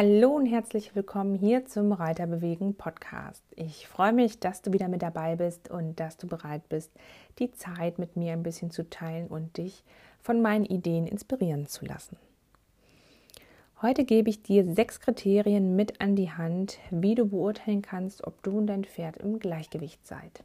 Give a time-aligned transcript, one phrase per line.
[0.00, 3.42] Hallo und herzlich willkommen hier zum Reiterbewegen Podcast.
[3.56, 6.92] Ich freue mich, dass du wieder mit dabei bist und dass du bereit bist,
[7.40, 9.82] die Zeit mit mir ein bisschen zu teilen und dich
[10.20, 12.16] von meinen Ideen inspirieren zu lassen.
[13.82, 18.40] Heute gebe ich dir sechs Kriterien mit an die Hand, wie du beurteilen kannst, ob
[18.44, 20.44] du und dein Pferd im Gleichgewicht seid.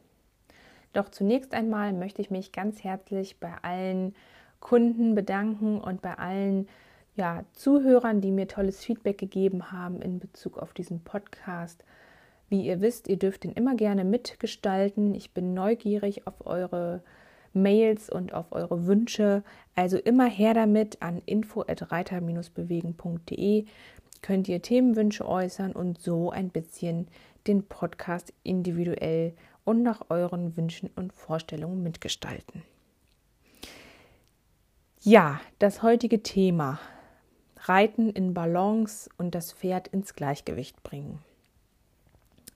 [0.94, 4.16] Doch zunächst einmal möchte ich mich ganz herzlich bei allen
[4.64, 6.66] Kunden bedanken und bei allen
[7.14, 11.84] ja, Zuhörern, die mir tolles Feedback gegeben haben in Bezug auf diesen Podcast.
[12.48, 15.14] Wie ihr wisst, ihr dürft ihn immer gerne mitgestalten.
[15.14, 17.04] Ich bin neugierig auf eure
[17.52, 19.44] Mails und auf eure Wünsche.
[19.76, 23.66] Also immer her damit an info@reiter-bewegen.de
[24.22, 27.06] könnt ihr Themenwünsche äußern und so ein bisschen
[27.46, 29.34] den Podcast individuell
[29.64, 32.62] und nach euren Wünschen und Vorstellungen mitgestalten.
[35.06, 36.80] Ja, das heutige Thema
[37.58, 41.18] Reiten in Balance und das Pferd ins Gleichgewicht bringen.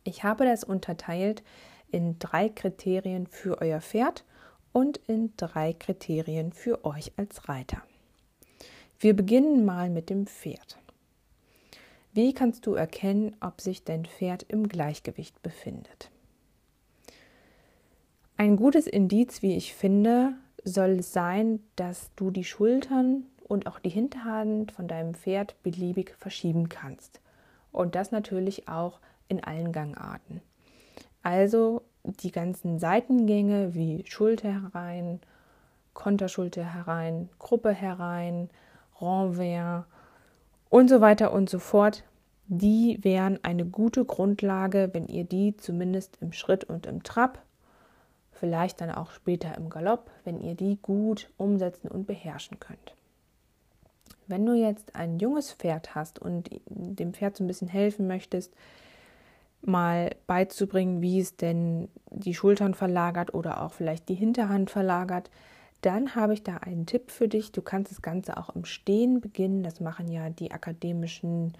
[0.02, 1.42] Ich habe das unterteilt
[1.90, 4.24] in drei Kriterien für euer Pferd
[4.72, 7.82] und in drei Kriterien für euch als Reiter.
[8.98, 10.78] Wir beginnen mal mit dem Pferd.
[12.14, 16.10] Wie kannst du erkennen, ob sich dein Pferd im Gleichgewicht befindet?
[18.38, 20.32] Ein gutes Indiz, wie ich finde,
[20.68, 26.14] soll es sein, dass du die Schultern und auch die Hinterhand von deinem Pferd beliebig
[26.18, 27.20] verschieben kannst.
[27.72, 30.40] Und das natürlich auch in allen Gangarten.
[31.22, 35.20] Also die ganzen Seitengänge wie Schulter herein,
[35.94, 38.50] Konterschulter herein, Gruppe herein,
[39.00, 39.84] Renvers
[40.70, 42.04] und so weiter und so fort,
[42.46, 47.42] die wären eine gute Grundlage, wenn ihr die zumindest im Schritt und im Trab
[48.38, 52.94] vielleicht dann auch später im Galopp, wenn ihr die gut umsetzen und beherrschen könnt.
[54.26, 58.52] Wenn du jetzt ein junges Pferd hast und dem Pferd so ein bisschen helfen möchtest,
[59.62, 65.30] mal beizubringen, wie es denn die Schultern verlagert oder auch vielleicht die Hinterhand verlagert,
[65.80, 67.52] dann habe ich da einen Tipp für dich.
[67.52, 69.62] Du kannst das Ganze auch im Stehen beginnen.
[69.62, 71.52] Das machen ja die akademischen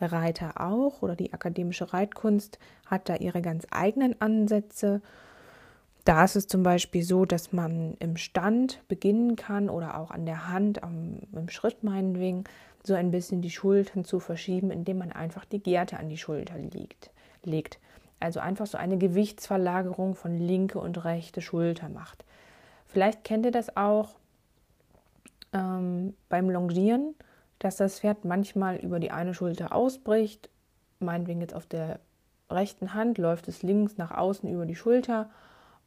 [0.00, 5.02] Reiter auch oder die akademische Reitkunst hat da ihre ganz eigenen Ansätze.
[6.04, 10.26] Da ist es zum Beispiel so, dass man im Stand beginnen kann oder auch an
[10.26, 12.44] der Hand, am, im Schritt meinetwegen,
[12.82, 16.58] so ein bisschen die Schultern zu verschieben, indem man einfach die Gerte an die Schulter
[16.58, 17.10] legt.
[17.42, 17.78] legt.
[18.20, 22.24] Also einfach so eine Gewichtsverlagerung von linke und rechte Schulter macht.
[22.86, 24.10] Vielleicht kennt ihr das auch
[25.54, 27.14] ähm, beim Longieren,
[27.58, 30.50] dass das Pferd manchmal über die eine Schulter ausbricht.
[31.00, 31.98] Meinetwegen jetzt auf der
[32.50, 35.30] rechten Hand läuft es links nach außen über die Schulter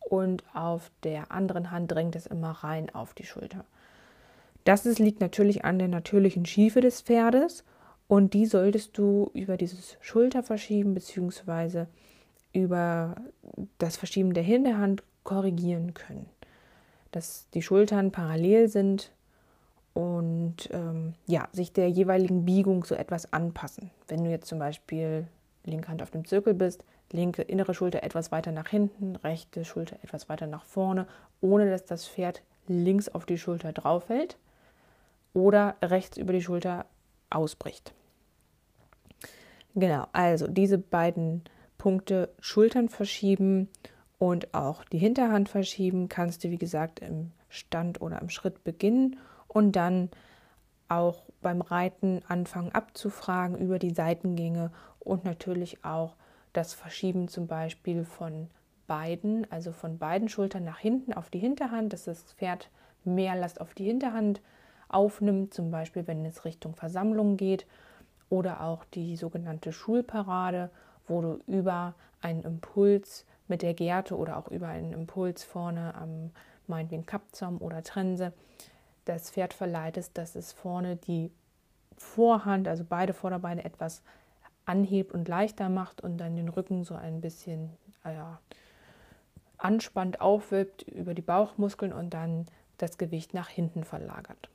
[0.09, 3.65] und auf der anderen Hand drängt es immer rein auf die Schulter.
[4.63, 7.63] Das liegt natürlich an der natürlichen Schiefe des Pferdes
[8.07, 11.85] und die solltest du über dieses Schulterverschieben bzw.
[12.53, 13.15] über
[13.77, 16.25] das Verschieben der Hinterhand korrigieren können.
[17.11, 19.11] Dass die Schultern parallel sind
[19.93, 23.91] und ähm, ja, sich der jeweiligen Biegung so etwas anpassen.
[24.07, 25.27] Wenn du jetzt zum Beispiel
[25.67, 29.97] linke Hand auf dem Zirkel bist, linke innere Schulter etwas weiter nach hinten, rechte Schulter
[30.03, 31.07] etwas weiter nach vorne,
[31.41, 34.37] ohne dass das Pferd links auf die Schulter drauf fällt
[35.33, 36.85] oder rechts über die Schulter
[37.29, 37.93] ausbricht.
[39.75, 41.43] Genau, also diese beiden
[41.77, 43.69] Punkte Schultern verschieben
[44.17, 49.19] und auch die Hinterhand verschieben, kannst du wie gesagt im Stand oder im Schritt beginnen
[49.47, 50.09] und dann
[50.89, 54.71] auch beim Reiten anfangen abzufragen über die Seitengänge
[55.07, 56.15] und natürlich auch
[56.53, 58.49] das Verschieben zum Beispiel von
[58.87, 62.69] beiden, also von beiden Schultern nach hinten auf die Hinterhand, dass das Pferd
[63.03, 64.41] mehr Last auf die Hinterhand
[64.89, 67.65] aufnimmt, zum Beispiel wenn es Richtung Versammlung geht
[68.29, 70.69] oder auch die sogenannte Schulparade,
[71.07, 76.31] wo du über einen Impuls mit der Gerte oder auch über einen Impuls vorne am
[76.67, 78.33] meinetwegen Kapzaum oder Trense
[79.05, 81.31] das Pferd verleitest, dass es vorne die
[81.97, 84.03] Vorhand, also beide Vorderbeine etwas
[84.67, 87.69] anhebt und leichter macht und dann den Rücken so ein bisschen
[88.03, 88.39] äh, ja,
[89.57, 92.45] anspannt, aufwölbt über die Bauchmuskeln und dann
[92.77, 94.49] das Gewicht nach hinten verlagert.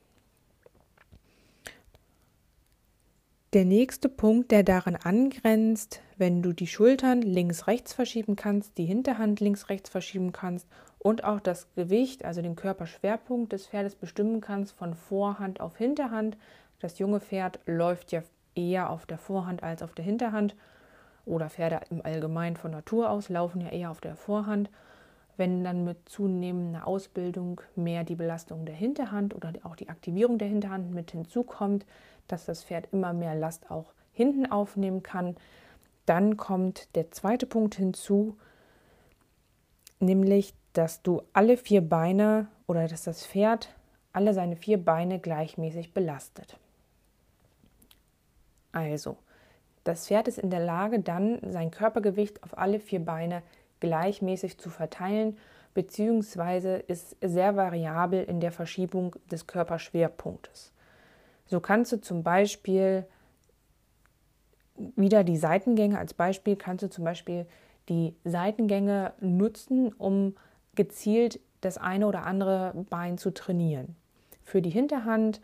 [3.53, 9.41] Der nächste Punkt, der daran angrenzt, wenn du die Schultern links-rechts verschieben kannst, die Hinterhand
[9.41, 10.67] links-rechts verschieben kannst
[10.99, 16.39] und auch das Gewicht, also den Körperschwerpunkt des Pferdes bestimmen kannst von Vorhand auf Hinterhand.
[16.79, 18.23] Das junge Pferd läuft ja
[18.55, 20.55] eher auf der Vorhand als auf der Hinterhand
[21.25, 24.71] oder Pferde im Allgemeinen von Natur aus laufen ja eher auf der Vorhand.
[25.37, 30.49] Wenn dann mit zunehmender Ausbildung mehr die Belastung der Hinterhand oder auch die Aktivierung der
[30.49, 31.87] Hinterhand mit hinzukommt,
[32.29, 35.37] dass das Pferd immer mehr Last auch hinten aufnehmen kann,
[36.07, 38.37] dann kommt der zweite Punkt hinzu,
[40.01, 43.75] nämlich, dass du alle vier Beine oder dass das Pferd
[44.13, 46.59] alle seine vier Beine gleichmäßig belastet.
[48.73, 49.17] Also,
[49.85, 53.43] das Pferd ist in der Lage, dann sein Körpergewicht auf alle vier Beine
[53.81, 55.37] gleichmäßig zu verteilen,
[55.75, 60.73] beziehungsweise ist sehr variabel in der Verschiebung des Körperschwerpunktes.
[61.47, 63.07] So kannst du zum Beispiel
[64.97, 67.47] wieder die Seitengänge als Beispiel, kannst du zum Beispiel
[67.89, 70.37] die Seitengänge nutzen, um
[70.75, 73.97] gezielt das eine oder andere Bein zu trainieren.
[74.45, 75.41] Für die Hinterhand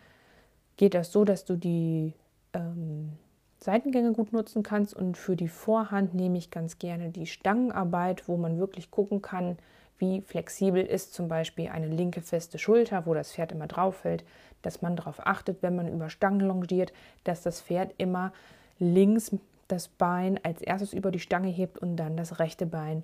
[0.77, 2.15] geht das so, dass du die
[2.53, 3.13] ähm,
[3.59, 8.37] Seitengänge gut nutzen kannst und für die Vorhand nehme ich ganz gerne die Stangenarbeit, wo
[8.37, 9.59] man wirklich gucken kann,
[9.99, 14.25] wie flexibel ist zum Beispiel eine linke feste Schulter, wo das Pferd immer drauf fällt,
[14.63, 16.93] dass man darauf achtet, wenn man über Stangen longiert,
[17.25, 18.33] dass das Pferd immer
[18.79, 19.35] links
[19.67, 23.03] das Bein als erstes über die Stange hebt und dann das rechte Bein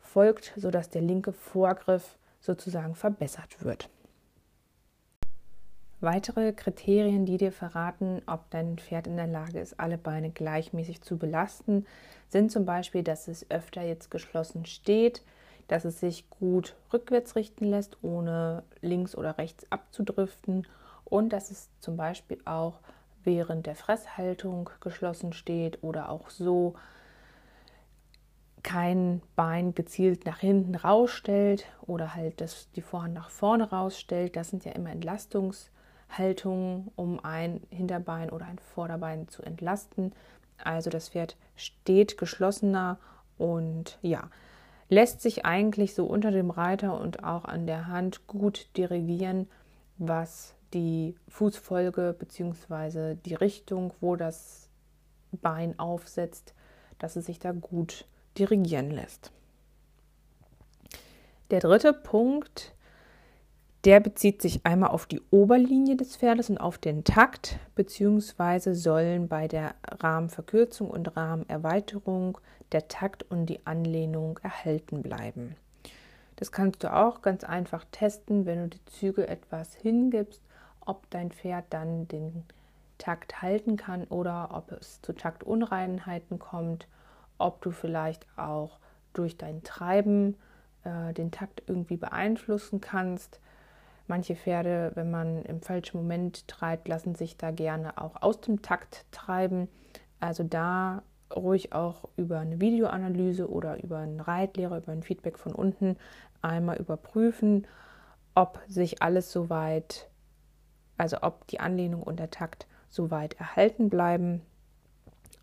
[0.00, 3.88] folgt, sodass der linke Vorgriff sozusagen verbessert wird.
[6.00, 11.00] Weitere Kriterien, die dir verraten, ob dein Pferd in der Lage ist, alle Beine gleichmäßig
[11.00, 11.86] zu belasten,
[12.28, 15.22] sind zum Beispiel, dass es öfter jetzt geschlossen steht,
[15.68, 20.66] dass es sich gut rückwärts richten lässt, ohne links oder rechts abzudriften
[21.04, 22.80] und dass es zum Beispiel auch
[23.24, 26.74] während der Fresshaltung geschlossen steht oder auch so
[28.62, 34.36] kein Bein gezielt nach hinten rausstellt oder halt das, die Vorhand nach vorne rausstellt.
[34.36, 34.90] Das sind ja immer
[36.08, 40.12] Entlastungshaltungen, um ein Hinterbein oder ein Vorderbein zu entlasten.
[40.62, 42.98] Also das Pferd steht geschlossener
[43.38, 44.30] und ja,
[44.88, 49.48] lässt sich eigentlich so unter dem Reiter und auch an der Hand gut dirigieren,
[49.98, 53.14] was die Fußfolge bzw.
[53.14, 54.68] die Richtung, wo das
[55.32, 56.54] Bein aufsetzt,
[56.98, 58.06] dass es sich da gut
[58.38, 59.32] dirigieren lässt.
[61.50, 62.74] Der dritte Punkt,
[63.86, 69.28] der bezieht sich einmal auf die Oberlinie des Pferdes und auf den Takt, beziehungsweise sollen
[69.28, 72.38] bei der Rahmenverkürzung und Rahmenerweiterung
[72.72, 75.56] der Takt und die Anlehnung erhalten bleiben.
[76.34, 80.42] Das kannst du auch ganz einfach testen, wenn du die Züge etwas hingibst
[80.86, 82.44] ob dein Pferd dann den
[82.96, 86.88] Takt halten kann oder ob es zu Taktunreinheiten kommt,
[87.36, 88.78] ob du vielleicht auch
[89.12, 90.36] durch dein Treiben
[90.84, 93.40] äh, den Takt irgendwie beeinflussen kannst.
[94.08, 98.62] Manche Pferde, wenn man im falschen Moment treibt, lassen sich da gerne auch aus dem
[98.62, 99.68] Takt treiben.
[100.20, 101.02] Also da
[101.34, 105.96] ruhig auch über eine Videoanalyse oder über einen Reitlehrer, über ein Feedback von unten
[106.40, 107.66] einmal überprüfen,
[108.34, 110.08] ob sich alles soweit
[110.98, 114.42] also ob die Anlehnung und der Takt soweit erhalten bleiben.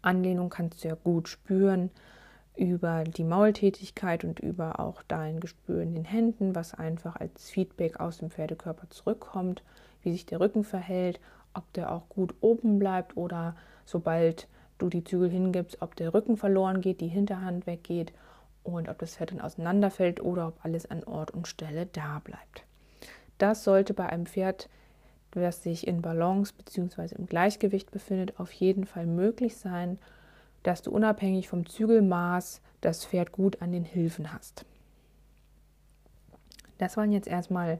[0.01, 1.91] Anlehnung kannst du ja gut spüren
[2.55, 7.99] über die Maultätigkeit und über auch dein Gespür in den Händen, was einfach als Feedback
[7.99, 9.63] aus dem Pferdekörper zurückkommt,
[10.01, 11.19] wie sich der Rücken verhält,
[11.53, 13.55] ob der auch gut oben bleibt oder
[13.85, 18.13] sobald du die Zügel hingibst, ob der Rücken verloren geht, die Hinterhand weggeht
[18.63, 22.65] und ob das Pferd dann auseinanderfällt oder ob alles an Ort und Stelle da bleibt.
[23.37, 24.69] Das sollte bei einem Pferd
[25.31, 27.15] das sich in Balance bzw.
[27.15, 29.97] im Gleichgewicht befindet, auf jeden Fall möglich sein,
[30.63, 34.65] dass du unabhängig vom Zügelmaß das Pferd gut an den Hilfen hast.
[36.77, 37.79] Das waren jetzt erstmal,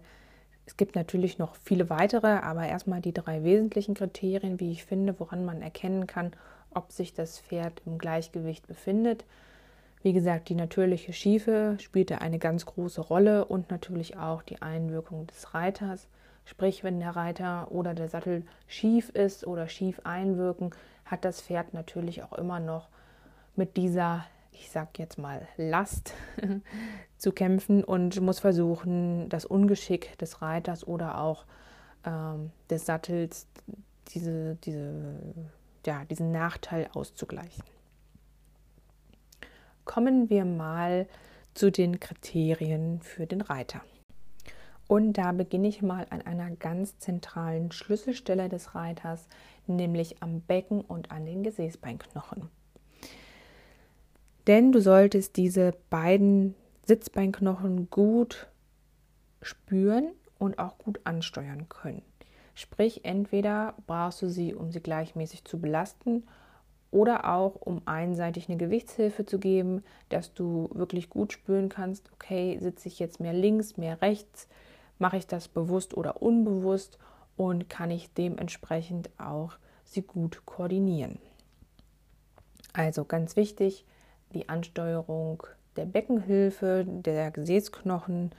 [0.65, 5.19] es gibt natürlich noch viele weitere, aber erstmal die drei wesentlichen Kriterien, wie ich finde,
[5.19, 6.31] woran man erkennen kann,
[6.73, 9.25] ob sich das Pferd im Gleichgewicht befindet.
[10.01, 15.27] Wie gesagt, die natürliche Schiefe spielte eine ganz große Rolle und natürlich auch die Einwirkung
[15.27, 16.07] des Reiters.
[16.45, 20.71] Sprich, wenn der Reiter oder der Sattel schief ist oder schief einwirken,
[21.13, 22.89] hat das Pferd natürlich auch immer noch
[23.55, 26.13] mit dieser, ich sag jetzt mal, Last
[27.17, 31.45] zu kämpfen und muss versuchen, das Ungeschick des Reiters oder auch
[32.03, 33.47] ähm, des Sattels,
[34.09, 35.19] diese, diese,
[35.85, 37.63] ja, diesen Nachteil auszugleichen.
[39.85, 41.07] Kommen wir mal
[41.53, 43.81] zu den Kriterien für den Reiter.
[44.87, 49.27] Und da beginne ich mal an einer ganz zentralen Schlüsselstelle des Reiters,
[49.65, 52.49] nämlich am Becken und an den Gesäßbeinknochen.
[54.47, 58.47] Denn du solltest diese beiden Sitzbeinknochen gut
[59.41, 62.01] spüren und auch gut ansteuern können.
[62.53, 66.23] Sprich, entweder brauchst du sie, um sie gleichmäßig zu belasten
[66.91, 72.57] oder auch um einseitig eine Gewichtshilfe zu geben, dass du wirklich gut spüren kannst, okay,
[72.59, 74.47] sitze ich jetzt mehr links, mehr rechts,
[74.99, 76.97] mache ich das bewusst oder unbewusst
[77.35, 81.19] und kann ich dementsprechend auch sie gut koordinieren.
[82.73, 83.85] Also ganz wichtig,
[84.33, 85.43] die Ansteuerung
[85.75, 88.31] der Beckenhilfe, der Gesäßknochen,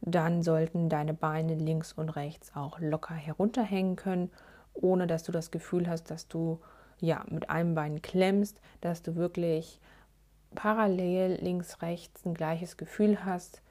[0.00, 4.30] dann sollten deine Beine links und rechts auch locker herunterhängen können,
[4.74, 6.60] ohne dass du das Gefühl hast, dass du
[7.00, 9.80] ja mit einem Bein klemmst, dass du wirklich
[10.54, 13.62] parallel links rechts ein gleiches Gefühl hast.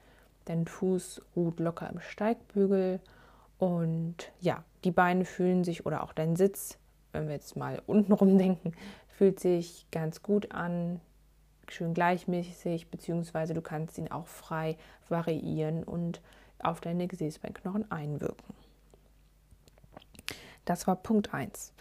[0.46, 3.00] Dein Fuß ruht locker im Steigbügel
[3.58, 6.78] und ja, die Beine fühlen sich oder auch dein Sitz,
[7.12, 8.72] wenn wir jetzt mal untenrum denken,
[9.08, 11.00] fühlt sich ganz gut an
[11.68, 14.76] schön gleichmäßig, beziehungsweise du kannst ihn auch frei
[15.08, 16.20] variieren und
[16.58, 18.54] auf deine Gesäßbeinknochen einwirken.
[20.64, 21.72] Das war Punkt 1.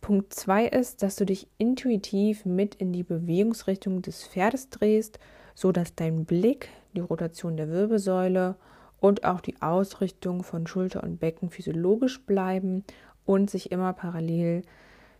[0.00, 5.18] Punkt 2 ist, dass du dich intuitiv mit in die Bewegungsrichtung des Pferdes drehst,
[5.54, 8.56] sodass dein Blick, die Rotation der Wirbelsäule
[9.00, 12.84] und auch die Ausrichtung von Schulter und Becken physiologisch bleiben
[13.26, 14.62] und sich immer parallel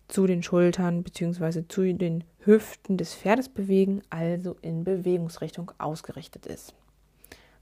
[0.09, 1.65] zu den Schultern bzw.
[1.69, 6.75] zu den Hüften des Pferdes bewegen, also in Bewegungsrichtung ausgerichtet ist.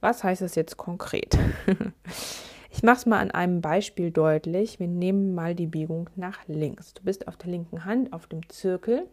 [0.00, 1.38] Was heißt das jetzt konkret?
[2.70, 4.80] ich mache es mal an einem Beispiel deutlich.
[4.80, 6.94] Wir nehmen mal die Biegung nach links.
[6.94, 9.06] Du bist auf der linken Hand auf dem Zirkel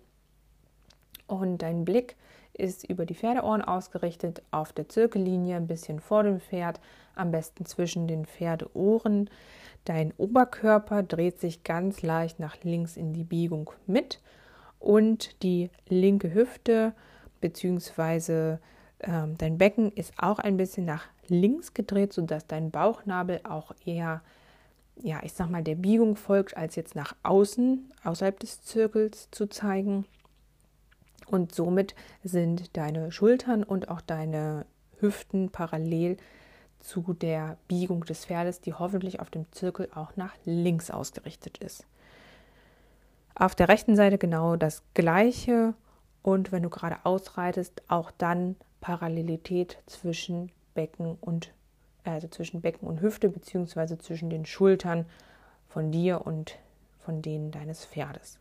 [1.27, 2.15] und dein Blick
[2.59, 6.79] ist über die Pferdeohren ausgerichtet, auf der Zirkellinie, ein bisschen vor dem Pferd,
[7.15, 9.29] am besten zwischen den Pferdeohren.
[9.85, 14.19] Dein Oberkörper dreht sich ganz leicht nach links in die Biegung mit
[14.79, 16.93] und die linke Hüfte
[17.41, 18.57] bzw.
[19.01, 24.21] Ähm, dein Becken ist auch ein bisschen nach links gedreht, sodass dein Bauchnabel auch eher,
[25.01, 29.47] ja, ich sag mal, der Biegung folgt, als jetzt nach außen, außerhalb des Zirkels zu
[29.47, 30.05] zeigen.
[31.29, 31.93] Und somit
[32.23, 34.65] sind deine Schultern und auch deine
[34.99, 36.17] Hüften parallel
[36.79, 41.85] zu der Biegung des Pferdes, die hoffentlich auf dem Zirkel auch nach links ausgerichtet ist.
[43.35, 45.75] Auf der rechten Seite genau das gleiche
[46.23, 51.53] und wenn du gerade ausreitest, auch dann Parallelität zwischen Becken und
[52.03, 55.05] also zwischen Becken und Hüfte beziehungsweise zwischen den Schultern
[55.67, 56.57] von dir und
[56.99, 58.39] von denen deines Pferdes.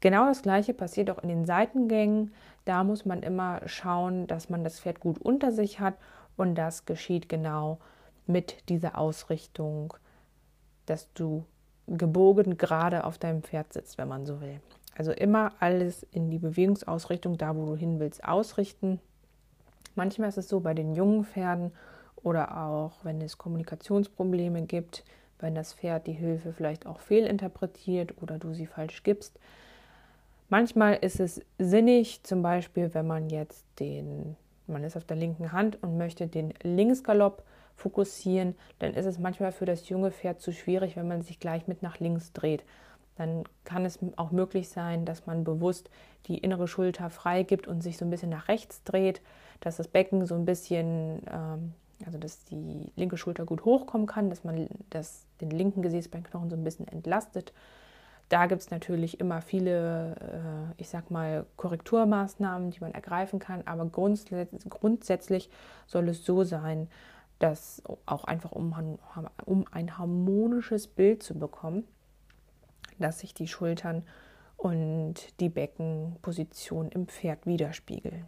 [0.00, 2.32] Genau das gleiche passiert auch in den Seitengängen.
[2.64, 5.94] Da muss man immer schauen, dass man das Pferd gut unter sich hat
[6.36, 7.78] und das geschieht genau
[8.26, 9.94] mit dieser Ausrichtung,
[10.86, 11.44] dass du
[11.86, 14.60] gebogen gerade auf deinem Pferd sitzt, wenn man so will.
[14.96, 19.00] Also immer alles in die Bewegungsausrichtung, da wo du hin willst, ausrichten.
[19.94, 21.72] Manchmal ist es so bei den jungen Pferden
[22.22, 25.04] oder auch wenn es Kommunikationsprobleme gibt,
[25.38, 29.38] wenn das Pferd die Hilfe vielleicht auch fehlinterpretiert oder du sie falsch gibst.
[30.50, 34.36] Manchmal ist es sinnig, zum Beispiel, wenn man jetzt den
[34.70, 37.42] man ist auf der linken Hand und möchte den Linksgalopp
[37.74, 41.66] fokussieren, dann ist es manchmal für das junge Pferd zu schwierig, wenn man sich gleich
[41.66, 42.64] mit nach links dreht.
[43.16, 45.90] Dann kann es auch möglich sein, dass man bewusst
[46.26, 49.20] die innere Schulter frei gibt und sich so ein bisschen nach rechts dreht,
[49.60, 51.74] dass das Becken so ein bisschen, ähm,
[52.06, 56.56] also dass die linke Schulter gut hochkommen kann, dass man das, den linken Gesäßbeinknochen so
[56.56, 57.52] ein bisschen entlastet
[58.30, 63.62] da gibt es natürlich immer viele, äh, ich sag mal, Korrekturmaßnahmen, die man ergreifen kann,
[63.66, 65.50] aber grundsätzlich
[65.86, 66.88] soll es so sein,
[67.40, 68.98] dass auch einfach um,
[69.46, 71.84] um ein harmonisches Bild zu bekommen,
[72.98, 74.04] dass sich die Schultern
[74.56, 78.26] und die Beckenposition im Pferd widerspiegeln.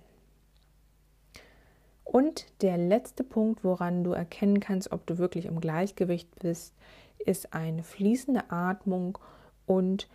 [2.02, 6.74] Und der letzte Punkt, woran du erkennen kannst, ob du wirklich im Gleichgewicht bist,
[7.18, 9.18] ist eine fließende Atmung
[9.66, 10.08] und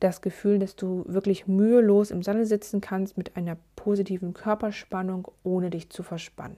[0.00, 5.70] das Gefühl, dass du wirklich mühelos im Sattel sitzen kannst mit einer positiven Körperspannung, ohne
[5.70, 6.56] dich zu verspannen.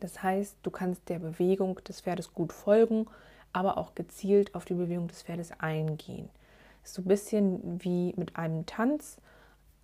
[0.00, 3.06] Das heißt, du kannst der Bewegung des Pferdes gut folgen,
[3.52, 6.28] aber auch gezielt auf die Bewegung des Pferdes eingehen.
[6.82, 9.18] So ein bisschen wie mit einem Tanz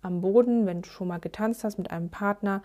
[0.01, 2.61] am Boden, wenn du schon mal getanzt hast mit einem Partner.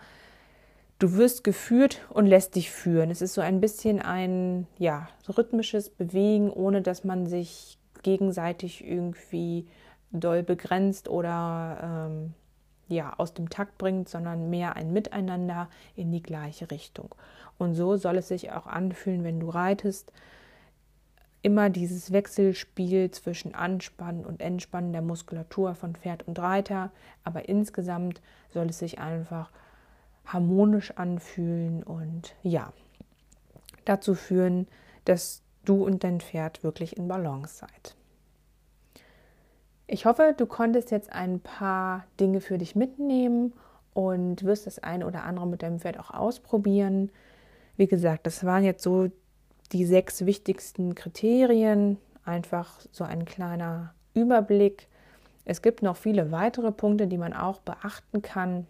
[0.99, 3.11] Du wirst geführt und lässt dich führen.
[3.11, 9.67] Es ist so ein bisschen ein ja, rhythmisches Bewegen, ohne dass man sich gegenseitig irgendwie
[10.11, 12.33] doll begrenzt oder ähm,
[12.87, 17.13] ja, aus dem Takt bringt, sondern mehr ein Miteinander in die gleiche Richtung.
[17.57, 20.13] Und so soll es sich auch anfühlen, wenn du reitest.
[21.41, 26.91] Immer dieses Wechselspiel zwischen Anspannen und Entspannen der Muskulatur von Pferd und Reiter,
[27.25, 28.21] aber insgesamt
[28.53, 29.51] soll es sich einfach
[30.25, 32.71] harmonisch anfühlen und ja,
[33.83, 34.65] dazu führen,
[35.03, 37.95] dass du und dein Pferd wirklich in Balance seid.
[39.87, 43.53] Ich hoffe, du konntest jetzt ein paar Dinge für dich mitnehmen
[43.93, 47.09] und wirst das eine oder andere mit deinem Pferd auch ausprobieren.
[47.77, 49.09] Wie gesagt, das waren jetzt so
[49.71, 54.87] die sechs wichtigsten Kriterien, einfach so ein kleiner Überblick.
[55.45, 58.67] Es gibt noch viele weitere Punkte, die man auch beachten kann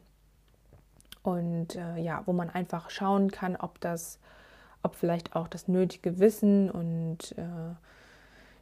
[1.23, 4.19] und äh, ja, wo man einfach schauen kann, ob das,
[4.83, 7.75] ob vielleicht auch das nötige Wissen und äh,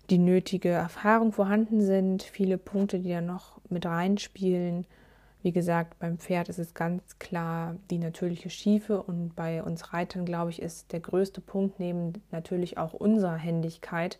[0.09, 4.85] die nötige Erfahrung vorhanden sind, viele Punkte, die da noch mit reinspielen.
[5.41, 10.25] Wie gesagt, beim Pferd ist es ganz klar die natürliche Schiefe und bei uns Reitern,
[10.25, 14.19] glaube ich, ist der größte Punkt neben natürlich auch unserer Händigkeit,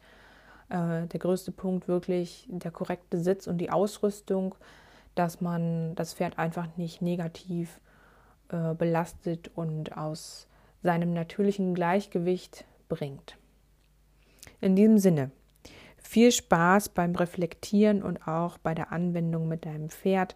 [0.69, 4.55] äh, der größte Punkt wirklich der korrekte Sitz und die Ausrüstung,
[5.15, 7.79] dass man das Pferd einfach nicht negativ
[8.49, 10.47] äh, belastet und aus
[10.85, 13.37] seinem natürlichen Gleichgewicht bringt.
[14.61, 15.31] In diesem Sinne,
[15.97, 20.35] viel Spaß beim Reflektieren und auch bei der Anwendung mit deinem Pferd.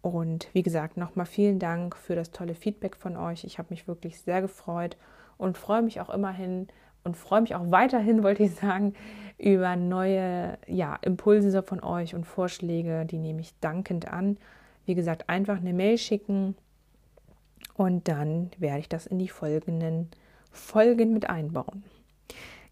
[0.00, 3.44] Und wie gesagt, nochmal vielen Dank für das tolle Feedback von euch.
[3.44, 4.96] Ich habe mich wirklich sehr gefreut
[5.36, 6.68] und freue mich auch immerhin
[7.04, 8.94] und freue mich auch weiterhin, wollte ich sagen,
[9.36, 13.04] über neue ja, Impulse von euch und Vorschläge.
[13.04, 14.38] Die nehme ich dankend an.
[14.86, 16.56] Wie gesagt, einfach eine Mail schicken
[17.80, 20.10] und dann werde ich das in die folgenden
[20.52, 21.82] Folgen mit einbauen.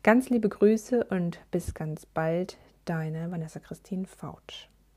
[0.02, 4.68] Ganz liebe Grüße und bis ganz bald, deine Vanessa Christine Fautsch.